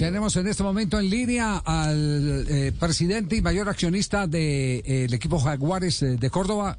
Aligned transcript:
Tenemos 0.00 0.34
en 0.36 0.46
este 0.46 0.62
momento 0.62 0.98
en 0.98 1.10
línea 1.10 1.58
al 1.58 2.46
eh, 2.48 2.72
presidente 2.72 3.36
y 3.36 3.42
mayor 3.42 3.68
accionista 3.68 4.26
del 4.26 5.12
equipo 5.12 5.38
Jaguares 5.38 6.00
eh, 6.00 6.16
de 6.16 6.30
Córdoba, 6.30 6.78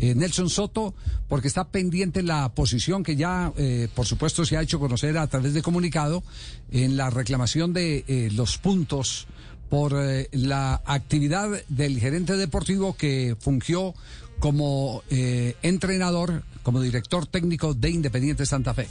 eh, 0.00 0.16
Nelson 0.16 0.50
Soto, 0.50 0.92
porque 1.28 1.46
está 1.46 1.68
pendiente 1.68 2.24
la 2.24 2.52
posición 2.56 3.04
que 3.04 3.14
ya, 3.14 3.52
por 3.94 4.04
supuesto, 4.04 4.44
se 4.44 4.56
ha 4.56 4.62
hecho 4.62 4.80
conocer 4.80 5.16
a 5.16 5.28
través 5.28 5.54
de 5.54 5.62
comunicado 5.62 6.24
en 6.72 6.96
la 6.96 7.08
reclamación 7.08 7.72
de 7.72 8.32
los 8.34 8.58
puntos 8.58 9.28
por 9.68 9.94
la 10.32 10.82
actividad 10.86 11.48
del 11.68 12.00
gerente 12.00 12.36
deportivo 12.36 12.96
que 12.96 13.36
fungió 13.38 13.94
como 14.40 15.04
entrenador, 15.08 16.42
como 16.64 16.80
director 16.80 17.26
técnico 17.26 17.74
de 17.74 17.90
Independiente 17.90 18.44
Santa 18.44 18.74
Fe. 18.74 18.88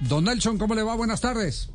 don 0.00 0.24
Nelson, 0.24 0.58
¿cómo 0.58 0.76
le 0.76 0.84
va? 0.84 0.94
Buenas 0.94 1.20
tardes. 1.20 1.70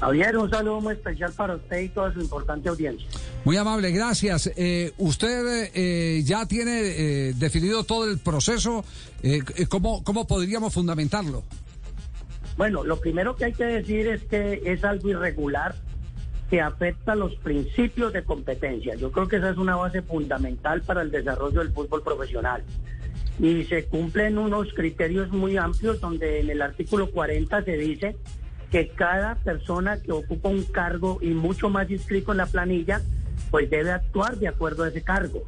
Javier, 0.00 0.36
un 0.36 0.50
saludo 0.50 0.80
muy 0.80 0.94
especial 0.94 1.32
para 1.32 1.54
usted 1.56 1.80
y 1.80 1.88
toda 1.88 2.12
su 2.12 2.20
importante 2.20 2.68
audiencia. 2.68 3.06
Muy 3.44 3.56
amable, 3.56 3.90
gracias. 3.92 4.50
Eh, 4.56 4.92
¿Usted 4.98 5.70
eh, 5.74 6.22
ya 6.24 6.46
tiene 6.46 6.80
eh, 6.80 7.32
definido 7.36 7.84
todo 7.84 8.10
el 8.10 8.18
proceso? 8.18 8.84
¿cómo, 9.68 10.04
¿Cómo 10.04 10.26
podríamos 10.26 10.74
fundamentarlo? 10.74 11.44
Bueno, 12.56 12.84
lo 12.84 13.00
primero 13.00 13.34
que 13.36 13.46
hay 13.46 13.52
que 13.52 13.64
decir 13.64 14.06
es 14.06 14.22
que 14.24 14.62
es 14.64 14.84
algo 14.84 15.08
irregular 15.08 15.74
que 16.50 16.60
afecta 16.60 17.14
los 17.14 17.34
principios 17.36 18.12
de 18.12 18.22
competencia. 18.22 18.94
Yo 18.94 19.10
creo 19.10 19.28
que 19.28 19.36
esa 19.36 19.50
es 19.50 19.56
una 19.56 19.76
base 19.76 20.02
fundamental 20.02 20.82
para 20.82 21.02
el 21.02 21.10
desarrollo 21.10 21.60
del 21.60 21.72
fútbol 21.72 22.02
profesional. 22.02 22.62
Y 23.40 23.64
se 23.64 23.86
cumplen 23.86 24.38
unos 24.38 24.72
criterios 24.74 25.30
muy 25.30 25.56
amplios 25.56 26.00
donde 26.00 26.40
en 26.40 26.50
el 26.50 26.62
artículo 26.62 27.10
40 27.10 27.64
se 27.64 27.76
dice 27.76 28.16
que 28.74 28.88
cada 28.88 29.36
persona 29.36 30.02
que 30.02 30.10
ocupa 30.10 30.48
un 30.48 30.64
cargo 30.64 31.18
y 31.22 31.28
mucho 31.28 31.70
más 31.70 31.88
inscrito 31.92 32.32
en 32.32 32.38
la 32.38 32.46
planilla, 32.46 33.00
pues 33.52 33.70
debe 33.70 33.92
actuar 33.92 34.36
de 34.36 34.48
acuerdo 34.48 34.82
a 34.82 34.88
ese 34.88 35.00
cargo. 35.00 35.44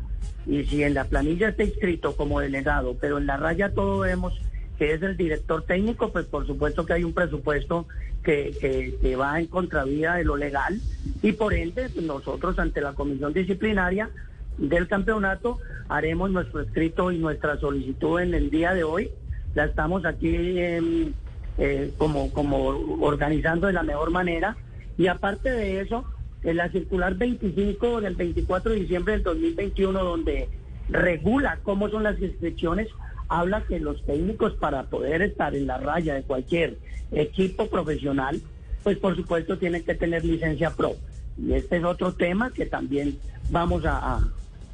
Y 0.47 0.63
si 0.67 0.85
en 0.85 0.95
la 0.95 1.07
planilla 1.07 1.49
está 1.49 1.65
inscrito 1.65 2.15
como 2.15 2.39
delegado, 2.39 2.97
pero 3.01 3.19
en 3.19 3.27
la 3.27 3.37
raya 3.37 3.75
todo 3.75 3.99
vemos 3.99 4.41
que 4.79 4.93
es 4.93 5.03
el 5.03 5.17
director 5.17 5.65
técnico, 5.65 6.13
pues 6.13 6.27
por 6.27 6.47
supuesto 6.47 6.87
que 6.87 6.93
hay 6.93 7.03
un 7.03 7.15
presupuesto 7.15 7.89
que, 8.23 8.97
que, 9.03 9.17
va 9.17 9.41
en 9.41 9.49
contravía 9.49 10.15
de 10.15 10.23
lo 10.23 10.37
legal 10.37 10.81
y 11.21 11.33
por 11.33 11.53
ende 11.53 11.89
pues, 11.89 12.07
nosotros 12.07 12.57
ante 12.61 12.81
la 12.81 12.93
comisión 12.93 13.33
disciplinaria 13.33 14.09
del 14.57 14.87
campeonato 14.87 15.59
haremos 15.89 16.31
nuestro 16.31 16.61
escrito 16.61 17.11
y 17.11 17.19
nuestra 17.19 17.59
solicitud 17.59 18.21
en 18.21 18.35
el 18.35 18.51
día 18.51 18.73
de 18.73 18.85
hoy. 18.85 19.11
La 19.57 19.65
estamos 19.65 20.05
aquí 20.05 20.61
en 20.61 21.15
eh, 21.59 21.93
como, 21.97 22.31
como 22.33 22.69
organizando 23.01 23.67
de 23.67 23.73
la 23.73 23.83
mejor 23.83 24.11
manera. 24.11 24.57
Y 24.99 25.07
aparte 25.07 25.51
de 25.51 25.81
eso, 25.81 26.05
en 26.43 26.57
la 26.57 26.71
circular 26.71 27.15
25 27.15 28.01
del 28.01 28.15
24 28.15 28.73
de 28.73 28.81
diciembre 28.81 29.15
del 29.15 29.23
2021, 29.23 30.05
donde 30.05 30.49
regula 30.89 31.59
cómo 31.63 31.89
son 31.89 32.03
las 32.03 32.21
inscripciones, 32.21 32.89
habla 33.29 33.65
que 33.67 33.81
los 33.81 34.05
técnicos 34.05 34.55
para 34.55 34.85
poder 34.85 35.23
estar 35.23 35.55
en 35.55 35.67
la 35.67 35.79
raya 35.79 36.15
de 36.15 36.23
cualquier 36.23 36.79
equipo 37.13 37.67
profesional, 37.69 38.41
pues 38.83 38.99
por 38.99 39.17
supuesto 39.17 39.59
tienen 39.59 39.85
que 39.85 39.95
tener 39.95 40.25
licencia 40.25 40.71
pro. 40.71 40.93
Y 41.37 41.53
este 41.53 41.79
es 41.79 41.85
otro 41.85 42.13
tema 42.13 42.51
que 42.53 42.67
también 42.67 43.19
vamos 43.51 43.85
a, 43.85 44.21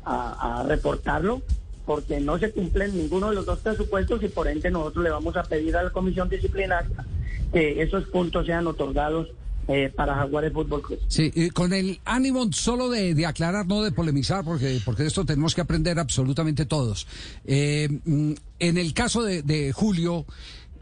a, 0.04 0.60
a 0.60 0.62
reportarlo 0.64 1.42
porque 1.86 2.20
no 2.20 2.38
se 2.38 2.50
cumplen 2.52 2.96
ninguno 2.96 3.30
de 3.30 3.36
los 3.36 3.46
dos 3.46 3.58
presupuestos 3.60 4.22
y 4.22 4.28
por 4.28 4.48
ende 4.48 4.70
nosotros 4.70 5.04
le 5.04 5.10
vamos 5.10 5.36
a 5.36 5.42
pedir 5.42 5.76
a 5.76 5.82
la 5.82 5.90
comisión 5.90 6.28
disciplinaria 6.28 7.04
que 7.52 7.82
esos 7.82 8.04
puntos 8.08 8.46
sean 8.46 8.66
otorgados 8.66 9.28
eh, 9.68 9.92
para 9.94 10.16
Jaguares 10.16 10.52
Fútbol 10.52 10.82
Club. 10.82 10.98
Sí, 11.06 11.30
y 11.34 11.50
con 11.50 11.72
el 11.72 12.00
ánimo 12.04 12.52
solo 12.52 12.88
de, 12.88 13.24
aclarar, 13.24 13.66
no 13.66 13.82
de 13.82 13.92
polemizar, 13.92 14.44
porque, 14.44 14.80
porque 14.84 15.02
de 15.02 15.08
esto 15.08 15.24
tenemos 15.24 15.54
que 15.54 15.60
aprender 15.60 16.00
absolutamente 16.00 16.66
todos. 16.66 17.06
Eh, 17.44 17.88
mm, 18.04 18.32
en 18.58 18.78
el 18.78 18.92
caso 18.92 19.22
de, 19.22 19.42
de 19.42 19.72
Julio, 19.72 20.26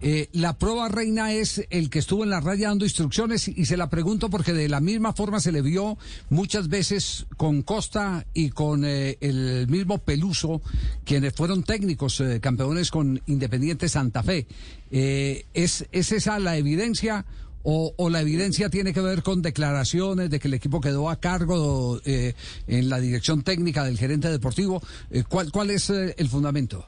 eh, 0.02 0.28
la 0.32 0.56
prueba 0.56 0.88
reina 0.88 1.32
es 1.32 1.66
el 1.68 1.90
que 1.90 1.98
estuvo 1.98 2.24
en 2.24 2.30
la 2.30 2.40
raya 2.40 2.68
dando 2.68 2.84
instrucciones 2.84 3.48
y 3.48 3.66
se 3.66 3.76
la 3.76 3.90
pregunto 3.90 4.30
porque 4.30 4.54
de 4.54 4.68
la 4.68 4.80
misma 4.80 5.12
forma 5.12 5.40
se 5.40 5.52
le 5.52 5.60
vio 5.60 5.98
muchas 6.30 6.68
veces 6.68 7.26
con 7.36 7.62
Costa 7.62 8.26
y 8.32 8.50
con 8.50 8.84
eh, 8.84 9.18
el 9.20 9.68
mismo 9.68 9.98
Peluso, 9.98 10.62
quienes 11.04 11.34
fueron 11.34 11.64
técnicos 11.64 12.20
eh, 12.20 12.40
campeones 12.40 12.90
con 12.90 13.20
Independiente 13.26 13.88
Santa 13.88 14.22
Fe. 14.22 14.46
¿es, 14.90 15.86
¿Es 15.92 16.12
esa 16.12 16.38
la 16.38 16.56
evidencia? 16.56 17.26
O, 17.62 17.92
o, 17.98 18.08
la 18.08 18.22
evidencia 18.22 18.70
tiene 18.70 18.94
que 18.94 19.02
ver 19.02 19.22
con 19.22 19.42
declaraciones 19.42 20.30
de 20.30 20.40
que 20.40 20.48
el 20.48 20.54
equipo 20.54 20.80
quedó 20.80 21.10
a 21.10 21.20
cargo 21.20 22.00
en 22.06 22.88
la 22.88 22.98
dirección 22.98 23.42
técnica 23.42 23.84
del 23.84 23.98
gerente 23.98 24.30
deportivo. 24.30 24.82
¿cuál, 25.28 25.52
¿Cuál 25.52 25.70
es 25.70 25.90
el 25.90 26.28
fundamento? 26.30 26.86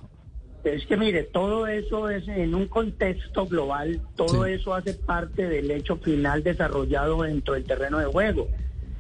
Es 0.65 0.87
que 0.87 0.97
mire, 0.97 1.25
todo 1.25 1.67
eso 1.67 2.09
es 2.09 2.29
en 2.29 2.55
un 2.55 2.67
contexto 2.67 3.47
global, 3.47 4.01
todo 4.15 4.47
eso 4.47 4.75
hace 4.75 4.95
parte 4.95 5.49
del 5.49 5.71
hecho 5.73 5.97
final 5.97 6.45
desarrollado 6.45 7.23
dentro 7.23 7.55
del 7.55 7.65
terreno 7.65 7.99
de 7.99 8.07
juego. 8.07 8.49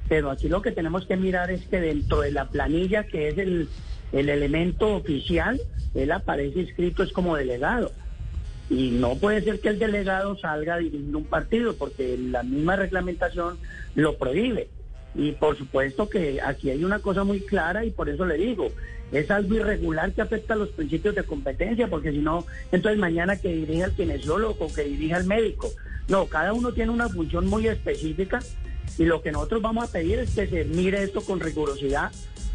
Pero 0.08 0.30
aquí 0.30 0.48
lo 0.48 0.60
que 0.60 0.72
tenemos 0.72 1.06
que 1.06 1.16
mirar 1.16 1.52
es 1.52 1.64
que 1.66 1.80
dentro 1.80 2.22
de 2.22 2.32
la 2.32 2.48
planilla, 2.48 3.04
que 3.04 3.28
es 3.28 3.38
el, 3.38 3.68
el 4.10 4.28
elemento 4.28 4.96
oficial, 4.96 5.60
él 5.94 6.10
aparece 6.10 6.60
inscrito 6.60 7.04
es 7.04 7.12
como 7.12 7.36
delegado. 7.36 7.92
Y 8.68 8.90
no 8.90 9.14
puede 9.16 9.42
ser 9.42 9.60
que 9.60 9.68
el 9.68 9.78
delegado 9.78 10.36
salga 10.38 10.74
a 10.74 10.78
dirigir 10.78 11.14
un 11.14 11.24
partido, 11.24 11.74
porque 11.76 12.18
la 12.18 12.42
misma 12.42 12.74
reglamentación 12.74 13.56
lo 13.94 14.16
prohíbe. 14.16 14.68
Y 15.14 15.32
por 15.32 15.56
supuesto 15.56 16.08
que 16.08 16.40
aquí 16.40 16.70
hay 16.70 16.84
una 16.84 17.00
cosa 17.00 17.24
muy 17.24 17.40
clara 17.40 17.84
y 17.84 17.90
por 17.90 18.08
eso 18.08 18.24
le 18.24 18.36
digo, 18.36 18.68
es 19.12 19.30
algo 19.30 19.56
irregular 19.56 20.12
que 20.12 20.22
afecta 20.22 20.54
a 20.54 20.56
los 20.56 20.70
principios 20.70 21.14
de 21.14 21.22
competencia, 21.24 21.88
porque 21.88 22.12
si 22.12 22.18
no, 22.18 22.46
entonces 22.72 22.98
mañana 22.98 23.36
que 23.36 23.48
dirija 23.48 23.86
el 23.86 23.92
kinesiólogo, 23.92 24.72
que 24.72 24.84
dirija 24.84 25.18
el 25.18 25.26
médico. 25.26 25.70
No, 26.08 26.26
cada 26.26 26.52
uno 26.52 26.72
tiene 26.72 26.90
una 26.90 27.08
función 27.08 27.46
muy 27.46 27.68
específica 27.68 28.40
y 28.98 29.04
lo 29.04 29.22
que 29.22 29.32
nosotros 29.32 29.62
vamos 29.62 29.88
a 29.88 29.92
pedir 29.92 30.18
es 30.18 30.34
que 30.34 30.46
se 30.46 30.64
mire 30.64 31.02
esto 31.02 31.20
con 31.20 31.40
rigurosidad, 31.40 32.10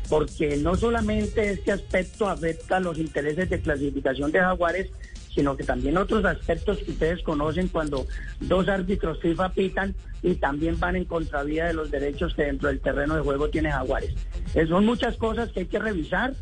porque 0.09 0.57
no 0.57 0.75
solamente 0.75 1.51
este 1.51 1.71
aspecto 1.71 2.27
afecta 2.27 2.77
a 2.77 2.79
los 2.79 2.97
intereses 2.97 3.49
de 3.49 3.59
clasificación 3.59 4.31
de 4.31 4.39
Jaguares, 4.39 4.89
sino 5.37 5.55
que 5.55 5.63
también 5.63 5.95
otros 5.97 6.25
aspectos 6.25 6.79
que 6.79 6.89
ustedes 6.89 7.21
conocen 7.21 7.67
cuando 7.67 8.07
dos 8.39 8.67
árbitros 8.67 9.21
FIFA 9.21 9.53
pitan 9.53 9.95
y 10.23 10.33
también 10.33 10.79
van 10.79 10.95
en 10.95 11.05
contravía 11.05 11.65
de 11.65 11.75
los 11.75 11.91
derechos 11.91 12.33
que 12.33 12.41
dentro 12.41 12.69
del 12.69 12.79
terreno 12.79 13.15
de 13.15 13.21
juego 13.21 13.47
tiene 13.47 13.69
Jaguares. 13.69 14.15
Eh, 14.55 14.65
son 14.65 14.83
muchas 14.83 15.15
cosas 15.17 15.51
que 15.51 15.59
hay 15.59 15.65
que 15.67 15.77
revisar 15.77 16.33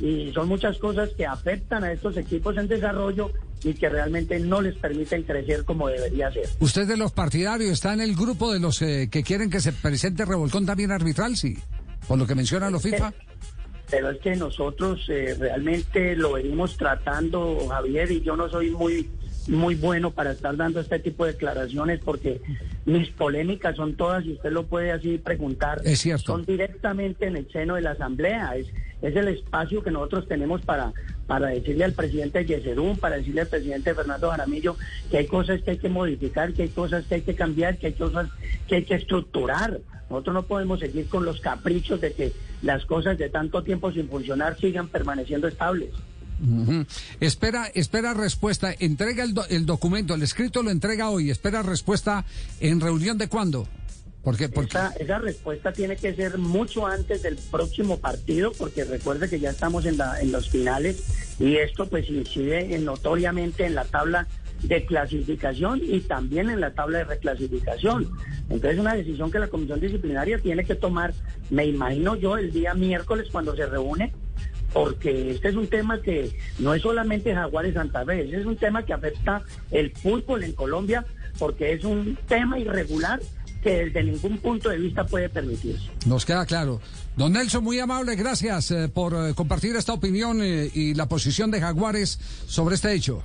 y 0.00 0.32
son 0.34 0.48
muchas 0.48 0.76
cosas 0.76 1.08
que 1.16 1.24
afectan 1.24 1.82
a 1.82 1.92
estos 1.92 2.14
equipos 2.18 2.58
en 2.58 2.68
desarrollo 2.68 3.30
y 3.64 3.72
que 3.72 3.88
realmente 3.88 4.38
no 4.38 4.60
les 4.60 4.76
permiten 4.76 5.22
crecer 5.22 5.64
como 5.64 5.88
debería 5.88 6.30
ser. 6.30 6.46
¿Usted 6.60 6.86
de 6.86 6.98
los 6.98 7.10
partidarios 7.10 7.70
está 7.70 7.94
en 7.94 8.02
el 8.02 8.14
grupo 8.14 8.52
de 8.52 8.60
los 8.60 8.82
eh, 8.82 9.08
que 9.10 9.22
quieren 9.22 9.48
que 9.48 9.60
se 9.60 9.72
presente 9.72 10.26
revolcón 10.26 10.66
también 10.66 10.90
arbitral, 10.90 11.38
sí? 11.38 11.56
Por 12.06 12.18
lo 12.18 12.26
que 12.26 12.34
menciona 12.34 12.68
los 12.68 12.82
FIFA 12.82 13.14
pero 13.92 14.08
es 14.08 14.18
que 14.20 14.34
nosotros 14.36 15.04
eh, 15.10 15.36
realmente 15.38 16.16
lo 16.16 16.32
venimos 16.32 16.78
tratando, 16.78 17.68
Javier, 17.68 18.10
y 18.10 18.22
yo 18.22 18.36
no 18.36 18.48
soy 18.48 18.70
muy 18.70 19.06
muy 19.48 19.74
bueno 19.74 20.12
para 20.12 20.30
estar 20.32 20.56
dando 20.56 20.80
este 20.80 21.00
tipo 21.00 21.26
de 21.26 21.32
declaraciones 21.32 22.00
porque 22.02 22.40
mis 22.86 23.10
polémicas 23.10 23.76
son 23.76 23.94
todas, 23.94 24.24
y 24.24 24.32
usted 24.32 24.50
lo 24.50 24.64
puede 24.64 24.92
así 24.92 25.18
preguntar, 25.18 25.82
es 25.84 26.00
cierto. 26.00 26.24
son 26.24 26.46
directamente 26.46 27.26
en 27.26 27.36
el 27.36 27.52
seno 27.52 27.74
de 27.74 27.82
la 27.82 27.90
Asamblea, 27.90 28.56
es, 28.56 28.68
es 29.02 29.14
el 29.14 29.28
espacio 29.28 29.82
que 29.82 29.90
nosotros 29.90 30.26
tenemos 30.26 30.62
para, 30.62 30.94
para 31.26 31.48
decirle 31.48 31.84
al 31.84 31.92
presidente 31.92 32.46
Yeserún, 32.46 32.96
para 32.96 33.16
decirle 33.16 33.42
al 33.42 33.48
presidente 33.48 33.94
Fernando 33.94 34.30
Jaramillo 34.30 34.76
que 35.10 35.18
hay 35.18 35.26
cosas 35.26 35.60
que 35.60 35.72
hay 35.72 35.78
que 35.78 35.90
modificar, 35.90 36.54
que 36.54 36.62
hay 36.62 36.68
cosas 36.70 37.04
que 37.04 37.16
hay 37.16 37.22
que 37.22 37.34
cambiar, 37.34 37.76
que 37.76 37.88
hay 37.88 37.92
cosas 37.92 38.30
que 38.68 38.76
hay 38.76 38.84
que 38.84 38.94
estructurar. 38.94 39.80
Nosotros 40.08 40.34
no 40.34 40.42
podemos 40.44 40.80
seguir 40.80 41.08
con 41.08 41.24
los 41.24 41.40
caprichos 41.40 42.00
de 42.00 42.12
que 42.12 42.32
las 42.62 42.84
cosas 42.86 43.18
de 43.18 43.28
tanto 43.28 43.62
tiempo 43.62 43.92
sin 43.92 44.08
funcionar 44.08 44.58
sigan 44.58 44.88
permaneciendo 44.88 45.48
estables. 45.48 45.90
Espera, 47.20 47.70
espera 47.74 48.14
respuesta. 48.14 48.74
Entrega 48.78 49.24
el, 49.24 49.34
el, 49.50 49.66
documento, 49.66 50.14
el 50.14 50.22
escrito 50.22 50.62
lo 50.62 50.70
entrega 50.70 51.10
hoy. 51.10 51.30
Espera 51.30 51.62
respuesta 51.62 52.24
en 52.60 52.80
reunión 52.80 53.18
de 53.18 53.28
cuándo. 53.28 53.68
Porque, 54.24 54.48
porque... 54.48 54.70
Esa, 54.70 54.92
esa, 54.98 55.18
respuesta 55.18 55.72
tiene 55.72 55.96
que 55.96 56.14
ser 56.14 56.38
mucho 56.38 56.86
antes 56.86 57.22
del 57.22 57.36
próximo 57.36 57.98
partido, 57.98 58.52
porque 58.56 58.84
recuerde 58.84 59.28
que 59.28 59.40
ya 59.40 59.50
estamos 59.50 59.84
en, 59.84 59.98
la, 59.98 60.20
en 60.20 60.30
los 60.30 60.48
finales 60.48 61.02
y 61.40 61.56
esto 61.56 61.88
pues 61.88 62.08
incide 62.08 62.78
notoriamente 62.78 63.66
en 63.66 63.74
la 63.74 63.84
tabla 63.84 64.28
de 64.62 64.84
clasificación 64.86 65.80
y 65.82 66.00
también 66.00 66.50
en 66.50 66.60
la 66.60 66.72
tabla 66.72 66.98
de 66.98 67.04
reclasificación. 67.04 68.10
Entonces, 68.42 68.72
es 68.74 68.78
una 68.78 68.94
decisión 68.94 69.30
que 69.30 69.38
la 69.38 69.48
comisión 69.48 69.80
disciplinaria 69.80 70.38
tiene 70.38 70.64
que 70.64 70.74
tomar, 70.74 71.12
me 71.50 71.66
imagino 71.66 72.16
yo, 72.16 72.36
el 72.36 72.52
día 72.52 72.74
miércoles 72.74 73.28
cuando 73.30 73.56
se 73.56 73.66
reúne, 73.66 74.12
porque 74.72 75.32
este 75.32 75.48
es 75.48 75.56
un 75.56 75.66
tema 75.66 76.00
que 76.00 76.30
no 76.58 76.74
es 76.74 76.82
solamente 76.82 77.34
Jaguares 77.34 77.74
Santa 77.74 78.04
Fe, 78.04 78.22
este 78.24 78.40
es 78.40 78.46
un 78.46 78.56
tema 78.56 78.84
que 78.84 78.92
afecta 78.92 79.42
el 79.70 79.90
fútbol 79.90 80.44
en 80.44 80.52
Colombia, 80.52 81.04
porque 81.38 81.72
es 81.72 81.84
un 81.84 82.18
tema 82.28 82.58
irregular 82.58 83.20
que 83.62 83.84
desde 83.84 84.02
ningún 84.02 84.38
punto 84.38 84.70
de 84.70 84.78
vista 84.78 85.06
puede 85.06 85.28
permitirse. 85.28 85.88
Nos 86.06 86.26
queda 86.26 86.44
claro. 86.46 86.80
Don 87.16 87.32
Nelson, 87.32 87.62
muy 87.62 87.78
amable, 87.78 88.16
gracias 88.16 88.70
eh, 88.70 88.88
por 88.88 89.14
eh, 89.14 89.34
compartir 89.34 89.76
esta 89.76 89.92
opinión 89.92 90.40
eh, 90.42 90.70
y 90.74 90.94
la 90.94 91.06
posición 91.06 91.50
de 91.50 91.60
Jaguares 91.60 92.18
sobre 92.46 92.74
este 92.74 92.92
hecho. 92.92 93.22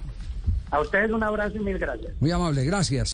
A 0.71 0.81
ustedes 0.81 1.11
un 1.11 1.23
abrazo 1.23 1.55
y 1.55 1.59
mil 1.59 1.77
gracias. 1.77 2.13
Muy 2.19 2.31
amable, 2.31 2.65
gracias. 2.65 3.05